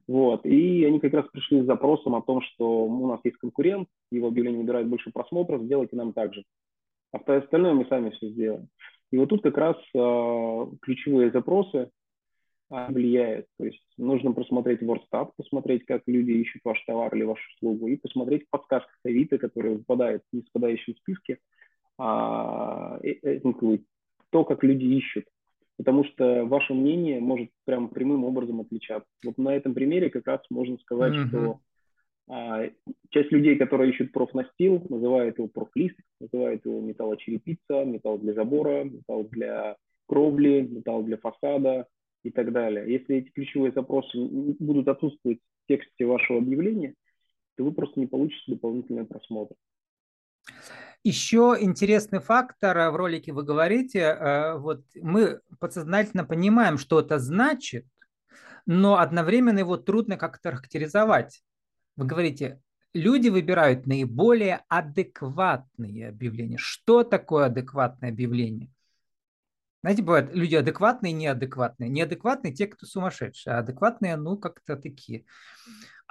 Вот. 0.07 0.45
И 0.45 0.83
они 0.85 0.99
как 0.99 1.13
раз 1.13 1.25
пришли 1.27 1.61
с 1.61 1.65
запросом 1.65 2.15
о 2.15 2.21
том, 2.21 2.41
что 2.41 2.85
у 2.85 3.07
нас 3.07 3.19
есть 3.23 3.37
конкурент, 3.37 3.87
его 4.11 4.27
объявление 4.27 4.61
набирает 4.61 4.87
больше 4.87 5.11
просмотров, 5.11 5.63
сделайте 5.63 5.95
нам 5.95 6.13
так 6.13 6.33
же. 6.33 6.43
А 7.11 7.17
остальное 7.37 7.73
мы 7.73 7.85
сами 7.85 8.09
все 8.11 8.29
сделаем. 8.29 8.67
И 9.11 9.17
вот 9.17 9.29
тут 9.29 9.43
как 9.43 9.57
раз 9.57 9.77
э, 9.93 10.65
ключевые 10.81 11.31
запросы 11.31 11.91
э, 12.71 12.87
влияют. 12.91 13.45
То 13.59 13.65
есть 13.65 13.85
нужно 13.97 14.31
просмотреть 14.31 14.81
WordStat, 14.81 15.31
посмотреть, 15.37 15.85
как 15.85 16.01
люди 16.07 16.31
ищут 16.31 16.61
ваш 16.65 16.83
товар 16.85 17.15
или 17.15 17.23
вашу 17.23 17.43
услугу, 17.55 17.87
и 17.87 17.97
посмотреть 17.97 18.49
подсказки 18.49 18.89
Авито, 19.05 19.37
которые 19.37 19.77
выпадают 19.77 20.23
в 20.31 20.41
спадающем 20.47 20.95
списке, 20.95 21.37
а, 21.99 22.99
э, 23.03 23.19
э, 23.21 23.39
то, 24.31 24.43
как 24.45 24.63
люди 24.63 24.85
ищут 24.85 25.25
потому 25.77 26.03
что 26.05 26.45
ваше 26.45 26.73
мнение 26.73 27.19
может 27.19 27.49
прям 27.65 27.89
прямым 27.89 28.23
образом 28.23 28.61
отличаться. 28.61 29.09
Вот 29.23 29.37
на 29.37 29.55
этом 29.55 29.73
примере 29.73 30.09
как 30.09 30.27
раз 30.27 30.41
можно 30.49 30.77
сказать, 30.79 31.13
mm-hmm. 31.13 31.27
что 31.27 31.59
а, 32.29 32.63
часть 33.09 33.31
людей, 33.31 33.57
которые 33.57 33.91
ищут 33.91 34.11
профнастил, 34.11 34.85
называют 34.89 35.37
его 35.37 35.47
профлист, 35.47 35.97
называют 36.19 36.65
его 36.65 36.79
металлочерепица, 36.79 37.83
металл 37.85 38.17
для 38.19 38.33
забора, 38.33 38.83
металл 38.83 39.23
для 39.25 39.75
кровли, 40.07 40.61
металл 40.61 41.03
для 41.03 41.17
фасада 41.17 41.87
и 42.23 42.29
так 42.29 42.51
далее. 42.51 42.91
Если 42.91 43.17
эти 43.17 43.29
ключевые 43.29 43.71
запросы 43.73 44.17
будут 44.59 44.87
отсутствовать 44.87 45.39
в 45.39 45.67
тексте 45.67 46.05
вашего 46.05 46.39
объявления, 46.39 46.93
то 47.57 47.63
вы 47.63 47.71
просто 47.71 47.99
не 47.99 48.07
получите 48.07 48.53
дополнительный 48.53 49.05
просмотр. 49.05 49.55
Еще 51.03 51.57
интересный 51.59 52.19
фактор 52.19 52.77
э, 52.77 52.89
в 52.89 52.95
ролике 52.95 53.33
вы 53.33 53.43
говорите, 53.43 53.99
э, 53.99 54.57
вот 54.57 54.85
мы 54.95 55.41
подсознательно 55.59 56.23
понимаем, 56.23 56.77
что 56.77 57.01
это 57.01 57.19
значит, 57.19 57.85
но 58.65 58.97
одновременно 58.97 59.59
его 59.59 59.75
трудно 59.75 60.15
как-то 60.15 60.51
характеризовать. 60.51 61.43
Вы 61.97 62.05
говорите, 62.05 62.61
люди 62.93 63.27
выбирают 63.27 63.85
наиболее 63.85 64.63
адекватные 64.69 66.07
объявления. 66.07 66.57
Что 66.57 67.03
такое 67.03 67.47
адекватное 67.47 68.09
объявление? 68.09 68.71
Знаете, 69.81 70.03
бывают 70.03 70.33
люди 70.33 70.55
адекватные 70.55 71.11
и 71.11 71.15
неадекватные. 71.15 71.89
Неадекватные 71.89 72.53
те, 72.53 72.67
кто 72.67 72.85
сумасшедшие, 72.85 73.55
а 73.55 73.59
адекватные, 73.59 74.15
ну, 74.15 74.37
как-то 74.37 74.77
такие. 74.77 75.25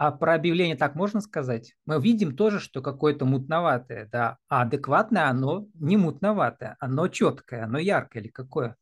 А 0.03 0.11
про 0.11 0.35
объявление 0.35 0.75
так 0.75 0.97
можно 0.97 1.21
сказать? 1.21 1.77
Мы 1.87 2.03
видим 2.03 2.35
тоже, 2.35 2.59
что 2.59 2.83
какое-то 2.83 3.25
мутноватое, 3.25 4.09
да, 4.11 4.39
а 4.49 4.63
адекватное 4.63 5.29
оно 5.29 5.69
не 5.75 5.97
мутноватое, 5.97 6.77
оно 6.81 7.07
четкое, 7.07 7.63
оно 7.67 7.79
яркое 7.79 8.25
или 8.25 8.29
какое? 8.29 8.75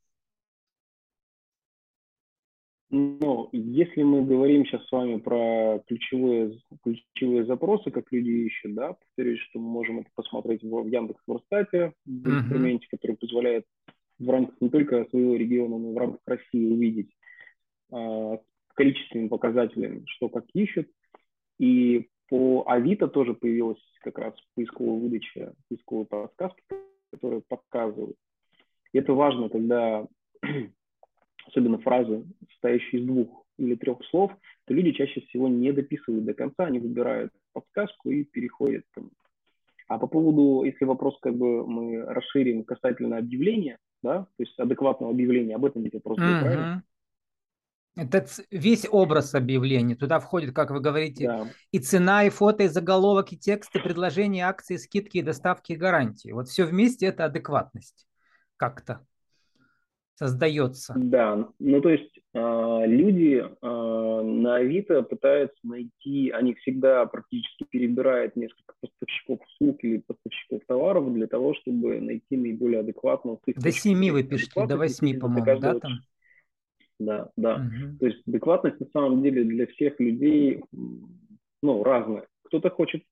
Ну, 2.88 3.50
если 3.52 4.02
мы 4.02 4.24
говорим 4.24 4.64
сейчас 4.64 4.82
с 4.86 4.92
вами 4.92 5.18
про 5.18 5.82
ключевые, 5.86 6.58
ключевые 6.82 7.44
запросы, 7.44 7.90
как 7.90 8.10
люди 8.12 8.46
ищут, 8.46 8.72
да, 8.72 8.94
повторюсь, 8.94 9.40
что 9.40 9.58
мы 9.58 9.68
можем 9.68 9.98
это 9.98 10.08
посмотреть 10.14 10.62
в 10.62 10.86
Яндекс 10.86 11.20
в 11.26 11.32
uh-huh. 11.32 11.92
инструменте, 12.06 12.86
который 12.90 13.16
позволяет 13.16 13.66
в 14.18 14.30
рамках 14.30 14.58
не 14.62 14.70
только 14.70 15.04
своего 15.10 15.36
региона, 15.36 15.76
но 15.76 15.90
и 15.90 15.94
в 15.94 15.98
рамках 15.98 16.20
России 16.24 16.72
увидеть 16.72 17.10
э, 17.92 18.38
количественными 18.72 19.28
показателями, 19.28 20.04
что 20.06 20.30
как 20.30 20.46
ищут. 20.54 20.88
И 21.60 22.08
по 22.30 22.64
Авито 22.66 23.06
тоже 23.06 23.34
появилась 23.34 23.82
как 24.00 24.18
раз 24.18 24.32
поисковая 24.54 24.98
выдача, 24.98 25.52
поисковые 25.68 26.06
подсказки, 26.06 26.62
которые 27.12 27.42
показывают. 27.46 28.16
И 28.94 28.98
это 28.98 29.12
важно, 29.12 29.50
когда 29.50 30.06
особенно 31.46 31.76
фразы, 31.78 32.24
состоящие 32.52 33.02
из 33.02 33.06
двух 33.06 33.44
или 33.58 33.74
трех 33.74 34.02
слов, 34.06 34.32
то 34.64 34.72
люди 34.72 34.92
чаще 34.92 35.20
всего 35.20 35.48
не 35.48 35.70
дописывают 35.72 36.24
до 36.24 36.32
конца, 36.32 36.64
они 36.64 36.78
выбирают 36.78 37.30
подсказку 37.52 38.10
и 38.10 38.24
переходят 38.24 38.84
к. 38.94 39.02
А 39.88 39.98
по 39.98 40.06
поводу, 40.06 40.64
если 40.64 40.86
вопрос 40.86 41.18
как 41.20 41.36
бы 41.36 41.66
мы 41.66 42.06
расширим 42.06 42.64
касательно 42.64 43.18
объявления, 43.18 43.76
да, 44.02 44.20
то 44.22 44.42
есть 44.42 44.58
адекватного 44.58 45.12
объявления, 45.12 45.56
об 45.56 45.66
этом 45.66 45.82
ведь 45.82 45.92
вопрос 45.92 46.18
uh-huh. 46.18 46.40
правильно? 46.40 46.82
Это 47.96 48.24
весь 48.50 48.86
образ 48.90 49.34
объявления. 49.34 49.96
Туда 49.96 50.20
входит, 50.20 50.54
как 50.54 50.70
вы 50.70 50.80
говорите, 50.80 51.26
да. 51.26 51.48
и 51.72 51.80
цена, 51.80 52.24
и 52.24 52.30
фото, 52.30 52.64
и 52.64 52.68
заголовок, 52.68 53.32
и 53.32 53.36
текст, 53.36 53.74
и 53.74 53.80
предложения, 53.80 54.46
акции, 54.46 54.76
скидки, 54.76 55.18
и 55.18 55.22
доставки, 55.22 55.72
и 55.72 55.76
гарантии. 55.76 56.30
Вот 56.30 56.48
все 56.48 56.64
вместе 56.64 57.06
это 57.06 57.24
адекватность 57.24 58.06
как-то 58.56 59.04
создается. 60.20 60.92
Да, 60.96 61.48
ну 61.58 61.80
то 61.80 61.88
есть 61.88 62.20
э, 62.34 62.82
люди 62.86 63.42
э, 63.42 63.66
на 64.22 64.56
Авито 64.56 65.02
пытаются 65.02 65.58
найти, 65.62 66.30
они 66.30 66.54
всегда 66.56 67.06
практически 67.06 67.64
перебирают 67.64 68.36
несколько 68.36 68.74
поставщиков 68.82 69.40
услуг 69.46 69.78
или 69.82 70.04
поставщиков 70.06 70.60
товаров 70.66 71.10
для 71.14 71.26
того, 71.26 71.54
чтобы 71.54 72.00
найти 72.02 72.36
наиболее 72.36 72.80
адекватного. 72.80 73.40
До 73.46 73.72
семи 73.72 74.10
вы 74.10 74.22
пишете, 74.22 74.66
до 74.66 74.76
восьми, 74.76 75.14
по-моему, 75.14 75.58
да, 75.58 75.80
там? 75.80 75.92
Да, 77.00 77.30
да. 77.36 77.56
Угу. 77.56 77.98
То 77.98 78.06
есть 78.06 78.22
адекватность 78.28 78.78
на 78.78 78.86
самом 78.92 79.22
деле 79.22 79.42
для 79.42 79.66
всех 79.66 79.98
людей 79.98 80.62
ну, 81.62 81.82
разная. 81.82 82.26
Кто-то 82.44 82.70
хочет 82.70 83.02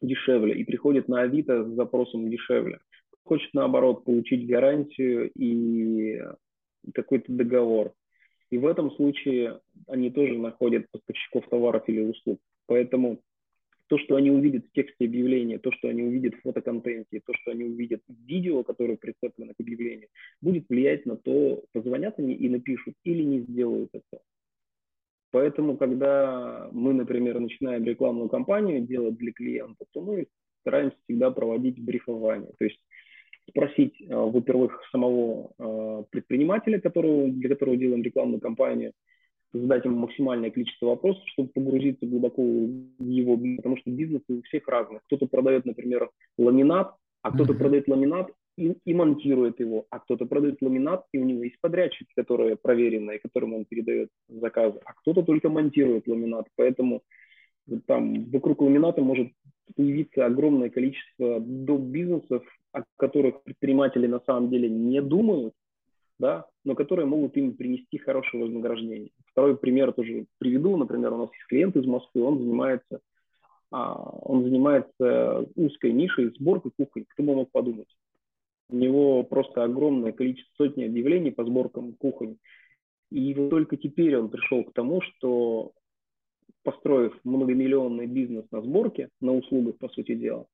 дешевле 0.00 0.54
и 0.54 0.64
приходит 0.64 1.08
на 1.08 1.22
Авито 1.22 1.64
с 1.64 1.74
запросом 1.74 2.30
дешевле 2.30 2.78
хочет, 3.26 3.52
наоборот, 3.54 4.04
получить 4.04 4.46
гарантию 4.46 5.30
и 5.34 6.22
какой-то 6.94 7.32
договор. 7.32 7.92
И 8.50 8.58
в 8.58 8.66
этом 8.66 8.92
случае 8.92 9.60
они 9.88 10.10
тоже 10.10 10.38
находят 10.38 10.86
поставщиков 10.90 11.48
товаров 11.48 11.82
или 11.88 12.02
услуг. 12.02 12.38
Поэтому 12.66 13.20
то, 13.88 13.98
что 13.98 14.16
они 14.16 14.30
увидят 14.30 14.66
в 14.66 14.72
тексте 14.72 15.04
объявления, 15.04 15.58
то, 15.58 15.70
что 15.72 15.88
они 15.88 16.02
увидят 16.02 16.34
в 16.34 16.42
фотоконтенте, 16.42 17.20
то, 17.24 17.32
что 17.34 17.52
они 17.52 17.64
увидят 17.64 18.02
в 18.08 18.26
видео, 18.26 18.62
которое 18.64 18.96
прицеплено 18.96 19.54
к 19.54 19.60
объявлению, 19.60 20.08
будет 20.40 20.68
влиять 20.68 21.06
на 21.06 21.16
то, 21.16 21.64
позвонят 21.72 22.18
они 22.18 22.34
и 22.34 22.48
напишут 22.48 22.94
или 23.04 23.22
не 23.22 23.40
сделают 23.40 23.90
это. 23.92 24.22
Поэтому, 25.30 25.76
когда 25.76 26.68
мы, 26.72 26.94
например, 26.94 27.38
начинаем 27.40 27.84
рекламную 27.84 28.28
кампанию 28.28 28.80
делать 28.80 29.16
для 29.16 29.32
клиента, 29.32 29.84
то 29.92 30.00
мы 30.00 30.26
стараемся 30.60 30.96
всегда 31.04 31.30
проводить 31.30 31.78
брифование. 31.78 32.52
То 32.58 32.64
есть 32.64 32.80
спросить, 33.48 34.00
э, 34.00 34.14
во-первых, 34.14 34.80
самого 34.90 35.52
э, 35.58 36.04
предпринимателя, 36.10 36.80
которого, 36.80 37.28
для 37.28 37.48
которого 37.48 37.76
делаем 37.76 38.02
рекламную 38.02 38.40
кампанию, 38.40 38.92
задать 39.60 39.84
ему 39.84 39.96
максимальное 39.96 40.50
количество 40.50 40.86
вопросов, 40.86 41.22
чтобы 41.26 41.50
погрузиться 41.54 42.06
глубоко 42.06 42.42
в 42.42 43.08
его 43.08 43.36
бизнес, 43.36 43.56
потому 43.58 43.76
что 43.76 43.90
бизнес 43.90 44.22
у 44.28 44.42
всех 44.42 44.68
разный. 44.68 45.00
Кто-то 45.06 45.26
продает, 45.26 45.64
например, 45.64 46.10
ламинат, 46.38 46.94
а 47.22 47.32
кто-то 47.32 47.52
mm-hmm. 47.52 47.58
продает 47.58 47.88
ламинат 47.88 48.30
и, 48.56 48.76
и 48.84 48.94
монтирует 48.94 49.60
его, 49.60 49.86
а 49.90 49.98
кто-то 49.98 50.26
продает 50.26 50.62
ламинат, 50.62 51.04
и 51.12 51.18
у 51.18 51.24
него 51.24 51.44
есть 51.44 51.60
подрядчик, 51.60 52.08
который 52.16 52.56
проверенный, 52.56 53.18
которому 53.18 53.58
он 53.58 53.64
передает 53.64 54.08
заказы, 54.28 54.80
а 54.84 54.92
кто-то 54.94 55.22
только 55.22 55.48
монтирует 55.48 56.06
ламинат. 56.06 56.46
Поэтому 56.56 57.02
там 57.86 58.30
вокруг 58.30 58.60
ламината 58.62 59.02
может 59.02 59.28
появиться 59.74 60.24
огромное 60.24 60.70
количество 60.70 61.40
доп. 61.40 61.80
бизнесов, 61.80 62.44
о 62.72 62.84
которых 62.96 63.42
предприниматели 63.42 64.06
на 64.06 64.20
самом 64.20 64.50
деле 64.50 64.68
не 64.68 65.02
думают, 65.02 65.54
да, 66.18 66.46
но 66.64 66.74
которые 66.74 67.06
могут 67.06 67.36
им 67.36 67.54
принести 67.56 67.98
хорошее 67.98 68.44
вознаграждение. 68.44 69.10
Второй 69.26 69.56
пример 69.56 69.92
тоже 69.92 70.26
приведу. 70.38 70.76
Например, 70.76 71.12
у 71.12 71.18
нас 71.18 71.30
есть 71.32 71.46
клиент 71.48 71.76
из 71.76 71.86
Москвы, 71.86 72.22
он 72.22 72.38
занимается, 72.38 73.00
а, 73.70 73.94
он 73.94 74.44
занимается 74.44 75.46
узкой 75.54 75.92
нишей 75.92 76.32
сборкой 76.38 76.72
кухонь. 76.76 77.04
Кто 77.08 77.22
бы 77.22 77.34
мог 77.34 77.50
подумать? 77.50 77.88
У 78.68 78.76
него 78.76 79.22
просто 79.22 79.62
огромное 79.62 80.12
количество, 80.12 80.64
сотни 80.64 80.84
объявлений 80.84 81.30
по 81.30 81.44
сборкам 81.44 81.92
кухонь. 81.94 82.38
И 83.10 83.34
вот 83.34 83.50
только 83.50 83.76
теперь 83.76 84.16
он 84.16 84.30
пришел 84.30 84.64
к 84.64 84.72
тому, 84.72 85.00
что 85.02 85.72
построив 86.64 87.16
многомиллионный 87.22 88.06
бизнес 88.06 88.44
на 88.50 88.62
сборке, 88.62 89.08
на 89.20 89.32
услугах, 89.32 89.78
по 89.78 89.88
сути 89.88 90.16
дела, 90.16 90.46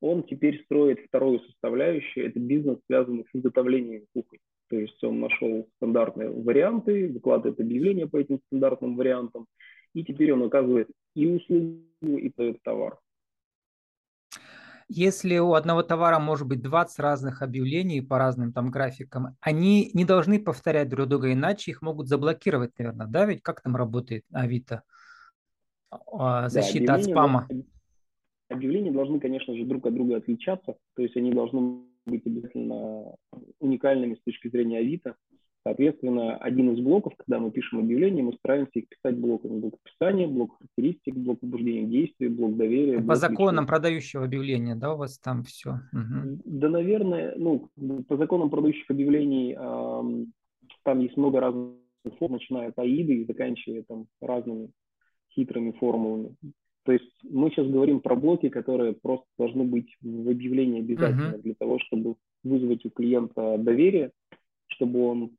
он 0.00 0.22
теперь 0.22 0.62
строит 0.64 1.00
вторую 1.00 1.40
составляющую, 1.40 2.26
это 2.26 2.38
бизнес, 2.38 2.78
связанный 2.86 3.24
с 3.24 3.36
изготовлением 3.36 4.04
кухонь. 4.12 4.38
То 4.68 4.76
есть 4.76 5.02
он 5.04 5.20
нашел 5.20 5.68
стандартные 5.76 6.30
варианты, 6.30 7.12
выкладывает 7.12 7.60
объявления 7.60 8.06
по 8.06 8.16
этим 8.16 8.40
стандартным 8.46 8.96
вариантам, 8.96 9.46
и 9.94 10.04
теперь 10.04 10.32
он 10.32 10.42
оказывает 10.42 10.88
и 11.14 11.26
услугу, 11.26 11.84
и 12.02 12.28
продает 12.28 12.62
товар. 12.62 12.98
Если 14.88 15.38
у 15.38 15.54
одного 15.54 15.82
товара 15.82 16.20
может 16.20 16.46
быть 16.46 16.62
20 16.62 16.98
разных 17.00 17.42
объявлений 17.42 18.00
по 18.00 18.18
разным 18.18 18.52
там 18.52 18.70
графикам, 18.70 19.36
они 19.40 19.90
не 19.94 20.04
должны 20.04 20.38
повторять 20.38 20.88
друг 20.88 21.08
друга, 21.08 21.32
иначе 21.32 21.72
их 21.72 21.82
могут 21.82 22.06
заблокировать, 22.06 22.78
наверное, 22.78 23.08
да? 23.08 23.26
Ведь 23.26 23.42
как 23.42 23.62
там 23.62 23.74
работает 23.74 24.24
Авито? 24.32 24.84
А, 25.90 26.48
защита 26.48 26.86
да, 26.86 26.94
от 26.94 27.04
спама. 27.04 27.48
Объявления 28.48 28.92
должны, 28.92 29.18
конечно 29.18 29.56
же, 29.56 29.64
друг 29.64 29.86
от 29.86 29.94
друга 29.94 30.18
отличаться, 30.18 30.76
то 30.94 31.02
есть 31.02 31.16
они 31.16 31.32
должны 31.32 31.82
быть 32.04 32.24
обязательно 32.24 33.16
уникальными 33.60 34.14
с 34.14 34.22
точки 34.22 34.48
зрения 34.48 34.78
Авито. 34.78 35.16
Соответственно, 35.66 36.36
один 36.36 36.74
из 36.74 36.80
блоков, 36.80 37.14
когда 37.16 37.40
мы 37.40 37.50
пишем 37.50 37.80
объявления, 37.80 38.22
мы 38.22 38.34
стараемся 38.34 38.78
их 38.78 38.88
писать 38.88 39.18
блоками. 39.18 39.58
Блок 39.58 39.74
описания, 39.84 40.28
блок 40.28 40.56
характеристик, 40.58 41.16
блок 41.16 41.40
побуждения 41.40 41.88
действий, 41.88 42.28
блок 42.28 42.56
доверия. 42.56 42.98
По 42.98 43.02
блок 43.02 43.16
законам 43.16 43.64
личного. 43.64 43.66
продающего 43.66 44.24
объявления, 44.24 44.76
да, 44.76 44.94
у 44.94 44.96
вас 44.96 45.18
там 45.18 45.42
все? 45.42 45.80
Угу. 45.92 46.40
Да, 46.44 46.68
наверное, 46.68 47.34
ну, 47.36 47.68
по 48.08 48.16
законам 48.16 48.48
продающих 48.48 48.88
объявлений 48.88 49.56
э, 49.58 50.26
там 50.84 51.00
есть 51.00 51.16
много 51.16 51.40
разных 51.40 51.74
форм, 52.20 52.34
начиная 52.34 52.68
от 52.68 52.78
АИДы 52.78 53.14
и 53.14 53.24
заканчивая 53.24 53.82
там 53.82 54.06
разными 54.20 54.70
хитрыми 55.34 55.72
формулами. 55.72 56.36
То 56.84 56.92
есть 56.92 57.10
мы 57.24 57.50
сейчас 57.50 57.66
говорим 57.66 57.98
про 57.98 58.14
блоки, 58.14 58.48
которые 58.48 58.92
просто 58.92 59.26
должны 59.36 59.64
быть 59.64 59.88
в 60.00 60.30
объявлении 60.30 60.80
обязательно 60.80 61.34
uh-huh. 61.34 61.42
для 61.42 61.54
того, 61.54 61.80
чтобы 61.80 62.14
вызвать 62.46 62.84
у 62.84 62.90
клиента 62.90 63.58
доверие, 63.58 64.12
чтобы 64.68 65.04
он 65.04 65.30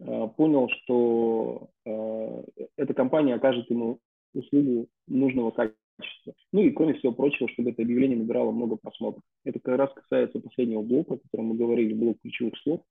э, 0.00 0.28
понял, 0.36 0.68
что 0.68 1.68
э, 1.84 2.42
эта 2.76 2.94
компания 2.94 3.34
окажет 3.34 3.68
ему 3.70 3.98
услугу 4.34 4.88
нужного 5.06 5.50
качества. 5.50 6.34
Ну 6.52 6.62
и 6.62 6.70
кроме 6.70 6.94
всего 6.94 7.12
прочего, 7.12 7.48
чтобы 7.48 7.70
это 7.70 7.82
объявление 7.82 8.18
набирало 8.18 8.50
много 8.50 8.76
просмотров. 8.76 9.22
Это 9.44 9.60
как 9.60 9.78
раз 9.78 9.92
касается 9.94 10.40
последнего 10.40 10.82
блока, 10.82 11.14
о 11.14 11.18
котором 11.18 11.46
мы 11.46 11.56
говорили, 11.56 11.94
блок 11.94 12.18
ключевых 12.20 12.58
слов, 12.58 12.82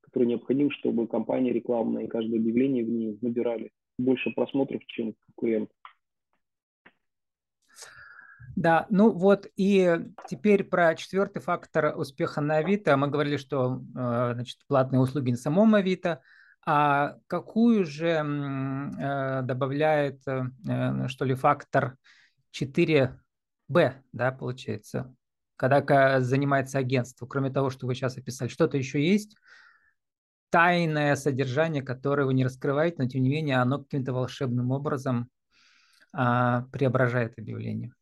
который 0.00 0.26
необходим, 0.26 0.70
чтобы 0.70 1.06
компания 1.06 1.52
рекламная 1.52 2.04
и 2.04 2.08
каждое 2.08 2.38
объявление 2.38 2.84
в 2.84 2.88
ней 2.88 3.18
набирали 3.20 3.70
больше 3.98 4.30
просмотров, 4.30 4.84
чем 4.86 5.14
конкурент. 5.26 5.70
Да, 8.56 8.86
ну 8.90 9.12
вот 9.12 9.46
и 9.56 9.98
теперь 10.28 10.64
про 10.64 10.94
четвертый 10.94 11.40
фактор 11.40 11.96
успеха 11.96 12.40
на 12.40 12.56
Авито. 12.56 12.96
Мы 12.96 13.08
говорили, 13.08 13.36
что 13.36 13.82
э, 13.96 14.30
значит, 14.34 14.58
платные 14.66 15.00
услуги 15.00 15.30
на 15.30 15.36
самом 15.36 15.74
Авито. 15.74 16.20
А 16.66 17.16
какую 17.28 17.84
же 17.84 18.08
э, 18.08 19.42
добавляет, 19.42 20.20
э, 20.26 21.08
что 21.08 21.24
ли, 21.24 21.34
фактор 21.34 21.96
4Б, 22.52 23.94
да, 24.12 24.32
получается, 24.32 25.14
когда 25.56 26.20
занимается 26.20 26.78
агентство, 26.78 27.26
кроме 27.26 27.50
того, 27.50 27.70
что 27.70 27.86
вы 27.86 27.94
сейчас 27.94 28.16
описали, 28.16 28.48
что-то 28.48 28.76
еще 28.76 29.04
есть? 29.04 29.36
Тайное 30.50 31.14
содержание, 31.16 31.82
которое 31.82 32.24
вы 32.24 32.34
не 32.34 32.44
раскрываете, 32.44 32.96
но 32.98 33.08
тем 33.08 33.22
не 33.22 33.28
менее 33.28 33.56
оно 33.56 33.82
каким-то 33.82 34.12
волшебным 34.12 34.70
образом 34.70 35.28
а, 36.12 36.62
преображает 36.72 37.38
объявление. 37.38 37.92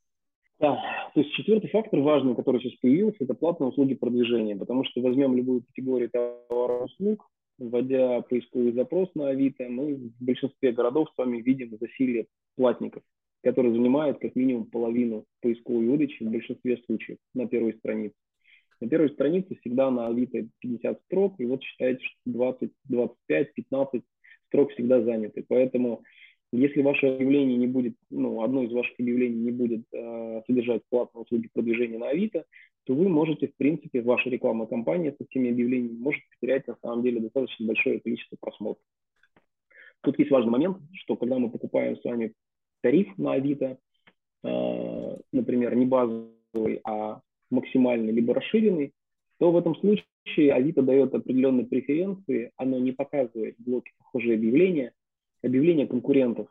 Да, 0.59 1.11
то 1.15 1.21
есть 1.21 1.35
четвертый 1.35 1.69
фактор 1.69 2.01
важный, 2.01 2.35
который 2.35 2.61
сейчас 2.61 2.79
появился, 2.81 3.25
это 3.25 3.35
платные 3.35 3.69
услуги 3.69 3.95
продвижения, 3.95 4.57
потому 4.57 4.85
что 4.85 5.03
возьмем 5.03 5.37
любую 5.37 5.63
категорию 5.63 6.09
товаров 6.09 6.85
услуг, 6.85 7.29
вводя 7.59 8.23
поисковый 8.23 8.73
запрос 8.73 9.11
на 9.15 9.29
Авито, 9.29 9.69
мы 9.69 9.95
в 9.97 10.25
большинстве 10.25 10.73
городов 10.73 11.09
с 11.13 11.19
вами 11.19 11.43
видим 11.43 11.77
засилие 11.79 12.27
платников, 12.57 13.03
которые 13.43 13.75
занимают 13.75 14.19
как 14.19 14.35
минимум 14.35 14.65
половину 14.67 15.27
поисковой 15.43 15.89
выдачи 15.89 16.23
в 16.23 16.31
большинстве 16.31 16.79
случаев 16.87 17.19
на 17.35 17.47
первой 17.47 17.75
странице. 17.75 18.15
На 18.81 18.89
первой 18.89 19.11
странице 19.11 19.57
всегда 19.61 19.91
на 19.91 20.07
Авито 20.07 20.47
50 20.61 21.01
строк, 21.05 21.35
и 21.39 21.45
вот 21.45 21.63
считайте, 21.63 22.03
что 22.03 22.19
20, 22.27 22.71
25, 22.85 23.55
15 23.55 24.03
строк 24.49 24.73
всегда 24.73 25.03
заняты. 25.03 25.45
Поэтому 25.49 26.03
если 26.53 26.83
ваше 26.83 27.07
объявление 27.07 27.57
не 27.57 27.67
будет, 27.67 27.95
ну, 28.11 28.43
одно 28.43 28.63
из 28.63 28.73
ваших 28.73 28.99
объявлений 28.99 29.37
не 29.37 29.51
будет 29.51 29.85
э, 29.93 30.43
содержать 30.47 30.83
платные 30.89 31.23
услуги 31.23 31.49
продвижения 31.53 31.99
на 31.99 32.09
Авито, 32.09 32.45
то 32.85 32.95
вы 32.95 33.09
можете, 33.09 33.49
в 33.49 33.57
принципе, 33.57 34.01
ваша 34.01 34.31
рекламная 34.31 34.67
кампания 34.67 35.15
со 35.19 35.27
всеми 35.27 35.51
объявлениями 35.51 35.99
может 35.99 36.23
потерять 36.31 36.67
на 36.69 36.77
самом 36.83 37.03
деле 37.03 37.21
достаточно 37.21 37.67
большое 37.67 38.01
количество 38.01 38.37
просмотров. 38.41 38.83
Тут 40.03 40.19
есть 40.19 40.31
важный 40.31 40.53
момент, 40.53 40.79
что 40.95 41.17
когда 41.17 41.39
мы 41.39 41.51
покупаем 41.51 41.97
с 41.97 42.05
вами 42.05 42.33
тариф 42.81 43.09
на 43.19 43.33
Авито, 43.33 43.79
э, 44.45 45.17
например, 45.33 45.75
не 45.75 45.87
базовый, 45.87 46.81
а 46.85 47.21
максимальный 47.51 48.13
либо 48.13 48.35
расширенный, 48.35 48.93
то 49.39 49.51
в 49.51 49.57
этом 49.57 49.75
случае 49.77 50.53
Авито 50.53 50.83
дает 50.83 51.13
определенные 51.13 51.67
преференции, 51.67 52.53
оно 52.57 52.79
не 52.79 52.93
показывает 52.93 53.57
в 53.59 53.65
блоке 53.65 53.93
похожие 53.99 54.37
объявления, 54.37 54.93
объявления 55.43 55.87
конкурентов, 55.87 56.49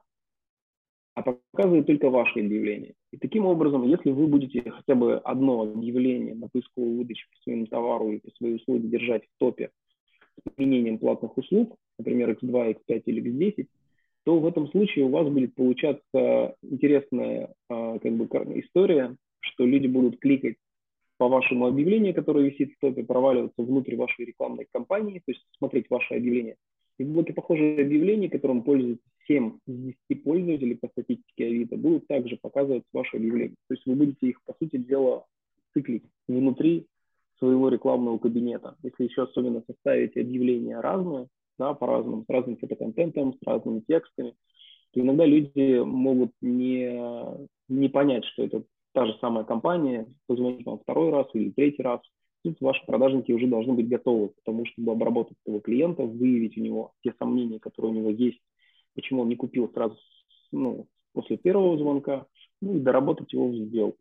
а 1.16 1.22
показывает 1.22 1.88
только 1.88 2.10
ваши 2.10 2.40
объявления. 2.40 2.94
И 3.12 3.18
таким 3.18 3.46
образом, 3.46 3.84
если 3.84 4.12
вы 4.12 4.28
будете 4.28 4.70
хотя 4.70 4.96
бы 4.96 5.18
одно 5.18 5.62
объявление 5.62 6.36
на 6.36 6.50
поисковую 6.50 6.98
выдачу 6.98 7.28
по 7.32 7.38
своему 7.44 7.68
товару 7.68 8.12
и 8.12 8.20
по 8.20 8.30
своей 8.32 8.56
услуге 8.56 8.90
держать 8.90 9.24
в 9.24 9.40
топе 9.40 9.72
с 10.38 10.54
применением 10.56 10.98
платных 10.98 11.38
услуг, 11.38 11.78
например, 11.98 12.32
X2, 12.32 12.76
X5 12.76 13.04
или 13.06 13.24
X10, 13.24 13.68
то 14.26 14.40
в 14.40 14.46
этом 14.46 14.68
случае 14.70 15.06
у 15.06 15.10
вас 15.10 15.28
будет 15.30 15.56
получаться 15.56 16.56
интересная 16.62 17.54
а, 17.70 18.00
как 18.00 18.12
бы, 18.12 18.26
история, 18.60 19.16
что 19.40 19.66
люди 19.66 19.88
будут 19.88 20.20
кликать 20.20 20.58
по 21.18 21.30
вашему 21.30 21.68
объявлению, 21.68 22.14
которое 22.14 22.50
висит 22.50 22.74
в 22.74 22.80
топе, 22.80 23.04
проваливаться 23.04 23.62
внутрь 23.62 23.96
вашей 23.96 24.26
рекламной 24.26 24.68
кампании, 24.72 25.20
то 25.20 25.32
есть 25.32 25.46
смотреть 25.58 25.90
ваше 25.90 26.16
объявление. 26.16 26.58
И 26.98 27.04
в 27.04 27.12
блоке 27.12 27.34
похожие 27.34 27.82
объявления, 27.82 28.30
которым 28.30 28.64
пользуются 28.64 29.06
7 29.28 29.60
из 29.68 29.96
10 30.10 30.24
пользователей 30.24 30.76
по 30.76 30.88
статистике 30.90 31.48
Авито, 31.48 31.78
будут 31.78 32.08
также 32.08 32.38
показывать 32.38 32.84
ваши 32.94 33.18
объявления. 33.18 33.56
То 33.68 33.74
есть 33.74 33.86
вы 33.86 33.96
будете 33.96 34.28
их, 34.28 34.42
по 34.44 34.54
сути 34.54 34.78
дела, 34.78 35.26
циклить 35.74 36.06
внутри 36.28 36.88
своего 37.40 37.70
рекламного 37.70 38.18
кабинета. 38.18 38.76
Если 38.84 39.06
еще 39.06 39.24
особенно 39.24 39.62
составить 39.68 40.16
объявления 40.16 40.80
разные, 40.80 41.28
да, 41.58 41.74
по-разному, 41.74 42.24
с 42.24 42.30
разным 42.30 42.58
фотоконтентом, 42.58 43.34
с 43.34 43.46
разными 43.46 43.82
текстами, 43.82 44.36
то 44.92 45.02
иногда 45.02 45.26
люди 45.26 45.80
могут 45.80 46.32
не, 46.42 46.98
не 47.68 47.90
понять, 47.90 48.26
что 48.26 48.44
это 48.44 48.64
та 48.94 49.06
же 49.06 49.18
самая 49.20 49.44
компания, 49.44 50.08
позвонить 50.28 50.66
вам 50.66 50.80
второй 50.80 51.12
раз 51.12 51.28
или 51.34 51.52
третий 51.52 51.84
раз. 51.84 52.02
Тут 52.46 52.62
ваши 52.62 52.86
продажники 52.86 53.32
уже 53.32 53.48
должны 53.48 53.74
быть 53.74 53.90
готовы 53.90 54.30
к 54.30 54.44
тому, 54.44 54.68
чтобы 54.68 54.92
обработать 54.92 55.36
этого 55.44 55.60
клиента, 55.62 56.04
выявить 56.04 56.56
у 56.60 56.62
него 56.62 56.94
те 57.04 57.12
сомнения, 57.18 57.60
которые 57.60 57.92
у 57.92 57.96
него 57.96 58.12
есть, 58.12 58.40
почему 58.94 59.24
он 59.24 59.30
не 59.30 59.36
купил 59.36 59.68
сразу 59.74 59.98
ну, 60.52 60.88
после 61.12 61.38
первого 61.38 61.76
звонка, 61.76 62.28
ну 62.62 62.76
и 62.76 62.80
доработать 62.80 63.34
его 63.34 63.50
в 63.50 63.56
сделку. 63.56 63.98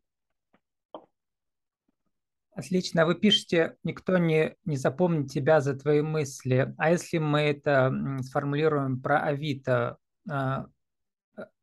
Отлично. 2.51 3.07
Вы 3.07 3.15
пишете, 3.15 3.79
никто 3.83 4.19
не, 4.19 4.57
не 4.67 4.77
запомнит 4.77 5.31
тебя 5.31 5.63
за 5.63 5.75
твои 5.75 6.03
мысли. 6.03 6.75
А 6.77 6.91
если 6.91 7.17
мы 7.17 7.41
это 7.41 7.95
сформулируем 8.21 9.01
про 9.01 9.21
Авито, 9.21 9.97
а, 10.29 10.67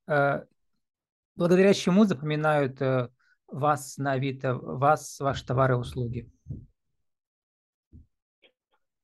а, 0.07 0.45
благодаря 1.35 1.75
чему 1.75 2.05
запоминают 2.05 2.81
э, 2.81 3.09
вас 3.45 3.99
на 3.99 4.13
Авито, 4.13 4.55
вас, 4.55 5.19
ваши 5.19 5.45
товары 5.45 5.75
и 5.75 5.77
услуги? 5.77 6.31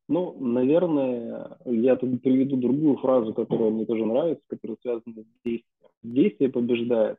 Ну, 0.08 0.38
наверное, 0.40 1.58
я 1.66 1.96
тут 1.98 2.22
приведу 2.22 2.56
другую 2.58 2.98
фразу, 2.98 3.34
которая 3.34 3.72
мне 3.72 3.86
тоже 3.86 4.06
нравится, 4.06 4.44
которая 4.48 4.78
связана 4.82 5.24
с 5.24 5.44
действием. 5.44 5.64
Действие 6.04 6.50
побеждает. 6.50 7.18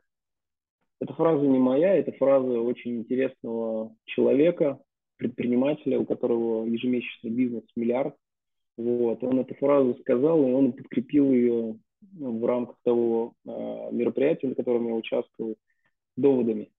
Эта 0.99 1.13
фраза 1.13 1.45
не 1.45 1.59
моя, 1.59 1.95
это 1.95 2.11
фраза 2.13 2.59
очень 2.59 2.97
интересного 2.97 3.95
человека, 4.05 4.79
предпринимателя, 5.17 5.99
у 5.99 6.05
которого 6.05 6.65
ежемесячный 6.65 7.29
бизнес 7.29 7.63
миллиард. 7.75 8.15
Вот. 8.77 9.23
Он 9.23 9.39
эту 9.39 9.53
фразу 9.55 9.95
сказал, 10.01 10.41
и 10.41 10.51
он 10.51 10.73
подкрепил 10.73 11.31
ее 11.31 11.77
в 12.13 12.45
рамках 12.45 12.77
того 12.83 13.33
э, 13.45 13.49
мероприятия, 13.91 14.47
на 14.47 14.55
котором 14.55 14.87
я 14.87 14.95
участвовал, 14.95 15.55
доводами. 16.15 16.71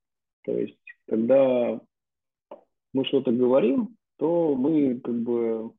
То 0.45 0.59
есть, 0.59 0.79
когда 1.07 1.81
мы 2.93 3.05
что-то 3.05 3.33
говорим, 3.33 3.97
то 4.17 4.55
мы 4.55 4.99
как 5.01 5.15
бы, 5.15 5.73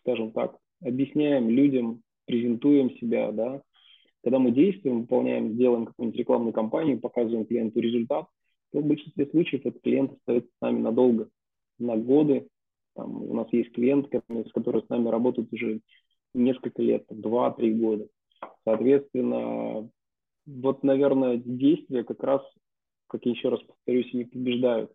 скажем 0.00 0.32
так, 0.32 0.56
объясняем 0.82 1.48
людям, 1.48 2.02
презентуем 2.26 2.90
себя, 2.98 3.32
да, 3.32 3.62
когда 4.22 4.38
мы 4.38 4.50
действуем, 4.50 5.02
выполняем, 5.02 5.56
делаем 5.56 5.86
какую-нибудь 5.86 6.18
рекламную 6.18 6.52
кампанию, 6.52 7.00
показываем 7.00 7.46
клиенту 7.46 7.80
результат, 7.80 8.26
то 8.72 8.80
в 8.80 8.84
большинстве 8.86 9.26
случаев 9.26 9.64
этот 9.64 9.82
клиент 9.82 10.12
остается 10.12 10.50
с 10.50 10.60
нами 10.60 10.80
надолго, 10.80 11.28
на 11.78 11.96
годы. 11.96 12.48
Там, 12.94 13.22
у 13.22 13.34
нас 13.34 13.46
есть 13.52 13.72
клиент, 13.72 14.08
с 14.08 14.52
который 14.52 14.82
с 14.82 14.88
нами 14.88 15.08
работает 15.08 15.52
уже 15.52 15.80
несколько 16.34 16.82
лет, 16.82 17.04
два-три 17.08 17.72
года. 17.72 18.08
Соответственно, 18.64 19.88
вот, 20.46 20.82
наверное, 20.82 21.36
действия 21.36 22.04
как 22.04 22.22
раз, 22.22 22.42
как 23.06 23.24
я 23.24 23.32
еще 23.32 23.48
раз 23.48 23.60
повторюсь, 23.62 24.12
не 24.12 24.24
побеждают 24.24 24.92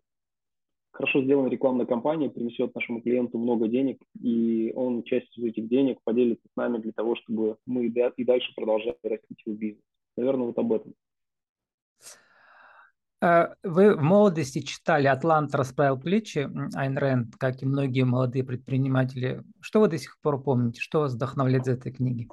хорошо 0.94 1.22
сделанная 1.22 1.50
рекламная 1.50 1.86
кампания 1.86 2.30
принесет 2.30 2.74
нашему 2.74 3.02
клиенту 3.02 3.38
много 3.38 3.68
денег, 3.68 4.00
и 4.22 4.72
он 4.74 5.02
часть 5.02 5.36
из 5.36 5.44
этих 5.44 5.68
денег 5.68 5.98
поделится 6.04 6.46
с 6.46 6.56
нами 6.56 6.78
для 6.78 6.92
того, 6.92 7.16
чтобы 7.16 7.56
мы 7.66 7.86
и 7.86 8.24
дальше 8.24 8.52
продолжали 8.54 8.96
расти 9.02 9.36
его 9.44 9.56
бизнес. 9.56 9.82
Наверное, 10.16 10.46
вот 10.46 10.58
об 10.58 10.72
этом. 10.72 10.94
Э, 13.20 13.54
вы 13.64 13.96
в 13.96 14.02
молодости 14.02 14.60
читали 14.60 15.08
«Атлант 15.08 15.54
расправил 15.54 15.98
плечи» 15.98 16.48
Айн 16.74 16.96
Рэнд, 16.96 17.36
как 17.36 17.62
и 17.62 17.66
многие 17.66 18.04
молодые 18.04 18.44
предприниматели. 18.44 19.42
Что 19.60 19.80
вы 19.80 19.88
до 19.88 19.98
сих 19.98 20.20
пор 20.20 20.42
помните? 20.42 20.80
Что 20.80 21.00
вас 21.00 21.14
вдохновляет 21.14 21.66
из 21.66 21.74
этой 21.74 21.92
книги? 21.92 22.28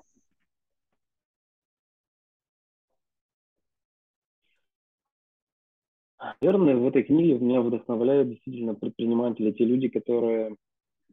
Наверное, 6.41 6.75
в 6.75 6.87
этой 6.87 7.03
книге 7.03 7.39
меня 7.39 7.61
вдохновляют 7.61 8.29
действительно 8.29 8.75
предприниматели, 8.75 9.51
те 9.51 9.65
люди, 9.65 9.87
которые 9.87 10.55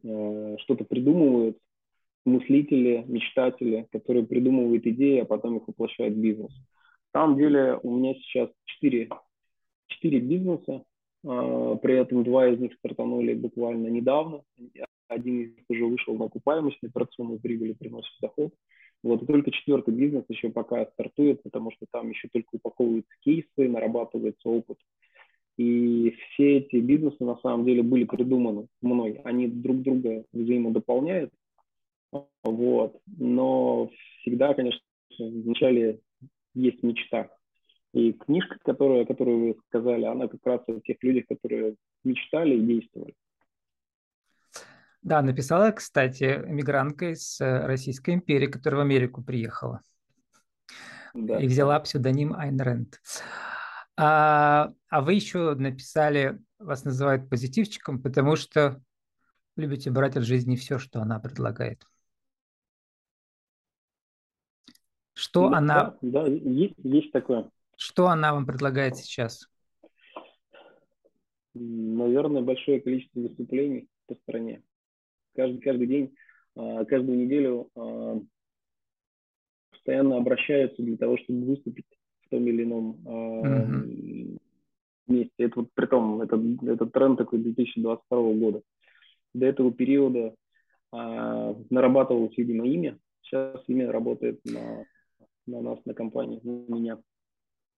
э, 0.03 0.55
что-то 0.59 0.83
придумывают, 0.83 1.57
мыслители, 2.25 3.03
мечтатели, 3.07 3.87
которые 3.91 4.25
придумывают 4.25 4.85
идеи, 4.85 5.19
а 5.19 5.25
потом 5.25 5.57
их 5.57 5.67
воплощают 5.67 6.15
в 6.15 6.21
бизнес. 6.21 6.51
На 7.13 7.21
самом 7.21 7.37
деле 7.37 7.79
у 7.81 7.97
меня 7.97 8.13
сейчас 8.15 8.49
четыре, 8.65 9.09
четыре 9.87 10.19
бизнеса, 10.19 10.83
э, 11.23 11.77
при 11.81 11.95
этом 11.95 12.23
два 12.23 12.47
из 12.47 12.59
них 12.59 12.73
стартанули 12.75 13.33
буквально 13.33 13.87
недавно. 13.87 14.43
Один 15.07 15.41
из 15.41 15.55
них 15.55 15.65
уже 15.69 15.85
вышел 15.85 16.15
на 16.15 16.25
окупаемость, 16.25 16.77
на 16.83 16.89
операционную 16.89 17.39
прибыль 17.39 17.75
приносит 17.75 18.13
доход. 18.21 18.53
Вот, 19.01 19.23
и 19.23 19.25
только 19.25 19.51
четвертый 19.51 19.93
бизнес 19.93 20.25
еще 20.27 20.49
пока 20.49 20.85
стартует, 20.87 21.41
потому 21.43 21.71
что 21.71 21.85
там 21.91 22.09
еще 22.09 22.27
только 22.31 22.49
упаковываются 22.53 23.13
кейсы, 23.21 23.47
нарабатывается 23.57 24.49
опыт. 24.49 24.77
И 25.57 26.11
все 26.11 26.57
эти 26.57 26.77
бизнесы 26.77 27.23
на 27.23 27.37
самом 27.37 27.65
деле 27.65 27.83
были 27.83 28.05
придуманы 28.05 28.67
мной. 28.81 29.21
Они 29.23 29.47
друг 29.47 29.81
друга 29.81 30.23
взаимодополняют. 30.31 31.31
Вот. 32.43 32.99
Но 33.05 33.89
всегда, 34.21 34.53
конечно, 34.53 34.81
вначале 35.17 35.99
есть 36.53 36.81
мечта. 36.83 37.29
И 37.93 38.13
книжка, 38.13 38.57
которая, 38.63 39.05
которую 39.05 39.39
вы 39.39 39.55
сказали, 39.67 40.05
она 40.05 40.27
как 40.27 40.45
раз 40.45 40.61
о 40.67 40.79
тех 40.81 40.97
людях, 41.01 41.25
которые 41.27 41.75
мечтали 42.03 42.55
и 42.55 42.65
действовали. 42.65 43.13
Да, 45.01 45.21
написала, 45.21 45.71
кстати, 45.71 46.43
эмигрантка 46.45 47.13
из 47.13 47.39
э, 47.39 47.65
Российской 47.65 48.15
империи, 48.15 48.47
которая 48.47 48.79
в 48.79 48.83
Америку 48.83 49.23
приехала. 49.23 49.81
Да. 51.13 51.39
И 51.39 51.47
взяла 51.47 51.79
псевдоним 51.79 52.33
Айн 52.33 52.59
Рэнд. 52.59 53.01
А, 53.97 54.73
а 54.89 55.01
вы 55.01 55.13
еще 55.13 55.55
написали, 55.55 56.39
вас 56.59 56.83
называют 56.83 57.29
позитивчиком, 57.29 58.01
потому 58.01 58.35
что 58.35 58.81
любите 59.55 59.89
брать 59.89 60.17
от 60.17 60.23
жизни 60.23 60.55
все, 60.55 60.79
что 60.79 61.01
она 61.01 61.19
предлагает. 61.19 61.85
Что 65.13 65.49
да, 65.49 65.57
она... 65.57 65.97
Да, 66.01 66.25
есть, 66.27 66.75
есть 66.77 67.11
такое. 67.11 67.49
Что 67.77 68.07
она 68.07 68.33
вам 68.33 68.45
предлагает 68.45 68.97
сейчас? 68.97 69.49
Наверное, 71.53 72.41
большое 72.41 72.79
количество 72.79 73.21
выступлений 73.21 73.89
по 74.07 74.15
стране 74.15 74.61
каждый, 75.39 75.61
каждый 75.61 75.87
день, 75.87 76.15
а, 76.55 76.83
каждую 76.85 77.17
неделю 77.17 77.69
а, 77.75 78.19
постоянно 79.71 80.17
обращаются 80.17 80.81
для 80.81 80.97
того, 80.97 81.17
чтобы 81.17 81.45
выступить 81.45 81.85
в 82.25 82.29
том 82.29 82.45
или 82.45 82.63
ином 82.63 82.97
mm-hmm. 83.05 84.39
месте. 85.07 85.33
Это 85.37 85.61
вот 85.61 85.69
при 85.73 85.85
том, 85.85 86.21
это, 86.21 86.41
это 86.63 86.85
тренд 86.87 87.17
такой 87.17 87.39
2022 87.39 88.33
года. 88.33 88.61
До 89.33 89.45
этого 89.45 89.71
периода 89.71 90.35
а, 90.91 91.55
нарабатывалось, 91.69 92.37
видимо, 92.37 92.67
имя. 92.67 92.97
Сейчас 93.21 93.63
имя 93.67 93.91
работает 93.91 94.43
на, 94.43 94.85
на 95.47 95.61
нас, 95.61 95.79
на 95.85 95.93
компании, 95.93 96.41
на 96.43 96.75
меня. 96.75 96.97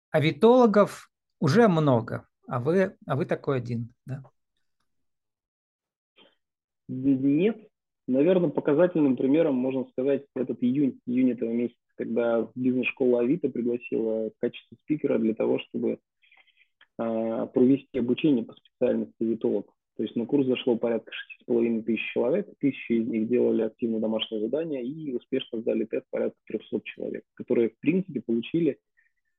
Авитологов 0.09 1.11
уже 1.39 1.67
много. 1.67 2.27
а 2.47 2.59
вы, 2.59 2.97
а 3.05 3.15
вы 3.15 3.25
такой 3.25 3.57
один, 3.57 3.93
да? 4.05 4.23
Нет. 6.91 7.57
Наверное, 8.07 8.49
показательным 8.49 9.15
примером 9.15 9.55
можно 9.55 9.85
сказать 9.91 10.25
этот 10.35 10.61
июнь, 10.61 10.99
июнь 11.05 11.31
этого 11.31 11.49
месяца, 11.49 11.79
когда 11.95 12.49
бизнес-школа 12.53 13.21
Авито 13.21 13.47
пригласила 13.47 14.29
в 14.29 14.33
качестве 14.41 14.77
спикера 14.83 15.17
для 15.17 15.33
того, 15.33 15.59
чтобы 15.59 15.99
э, 16.99 17.47
провести 17.53 17.97
обучение 17.97 18.43
по 18.43 18.53
специальности 18.53 19.15
витолог. 19.23 19.71
То 19.95 20.03
есть 20.03 20.17
на 20.17 20.25
курс 20.25 20.47
зашло 20.47 20.75
порядка 20.75 21.11
6,5 21.47 21.83
тысяч 21.83 22.01
человек, 22.11 22.49
тысячи 22.59 22.93
из 22.93 23.07
них 23.07 23.29
делали 23.29 23.61
активно 23.61 23.99
домашнее 23.99 24.41
задание 24.41 24.83
и 24.83 25.13
успешно 25.13 25.61
сдали 25.61 25.85
тест 25.85 26.05
порядка 26.09 26.37
300 26.47 26.81
человек, 26.83 27.23
которые, 27.35 27.69
в 27.69 27.79
принципе, 27.79 28.21
получили 28.21 28.79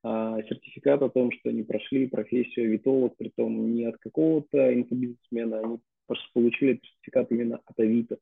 а, 0.03 0.43
сертификат 0.43 1.03
о 1.03 1.11
том, 1.11 1.31
что 1.33 1.51
они 1.51 1.65
прошли 1.65 2.07
профессию 2.07 2.67
авитолог, 2.67 3.17
при 3.17 3.31
том 3.37 3.75
не 3.75 3.85
от 3.85 3.99
какого-то 3.99 4.73
инфобизнесмена, 4.73 5.59
они 5.59 5.79
получили 6.33 6.81
сертификат 6.83 7.31
именно 7.31 7.61
от 7.65 7.79
Авито. 7.79 8.19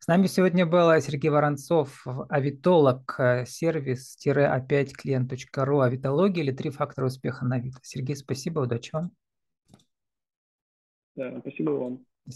С 0.00 0.06
нами 0.06 0.26
сегодня 0.26 0.64
был 0.64 0.88
Сергей 1.00 1.28
Воронцов, 1.28 2.06
авитолог, 2.28 3.14
э, 3.18 3.44
сервис-опять 3.46 4.96
клиент.ру, 4.96 5.80
авитология 5.80 6.44
или 6.44 6.52
три 6.52 6.70
фактора 6.70 7.06
успеха 7.06 7.44
на 7.44 7.56
Авито. 7.56 7.78
Сергей, 7.82 8.16
спасибо, 8.16 8.60
удачи 8.60 8.90
вам. 8.92 9.10
Да, 11.16 11.40
спасибо 11.40 11.70
вам. 11.70 12.06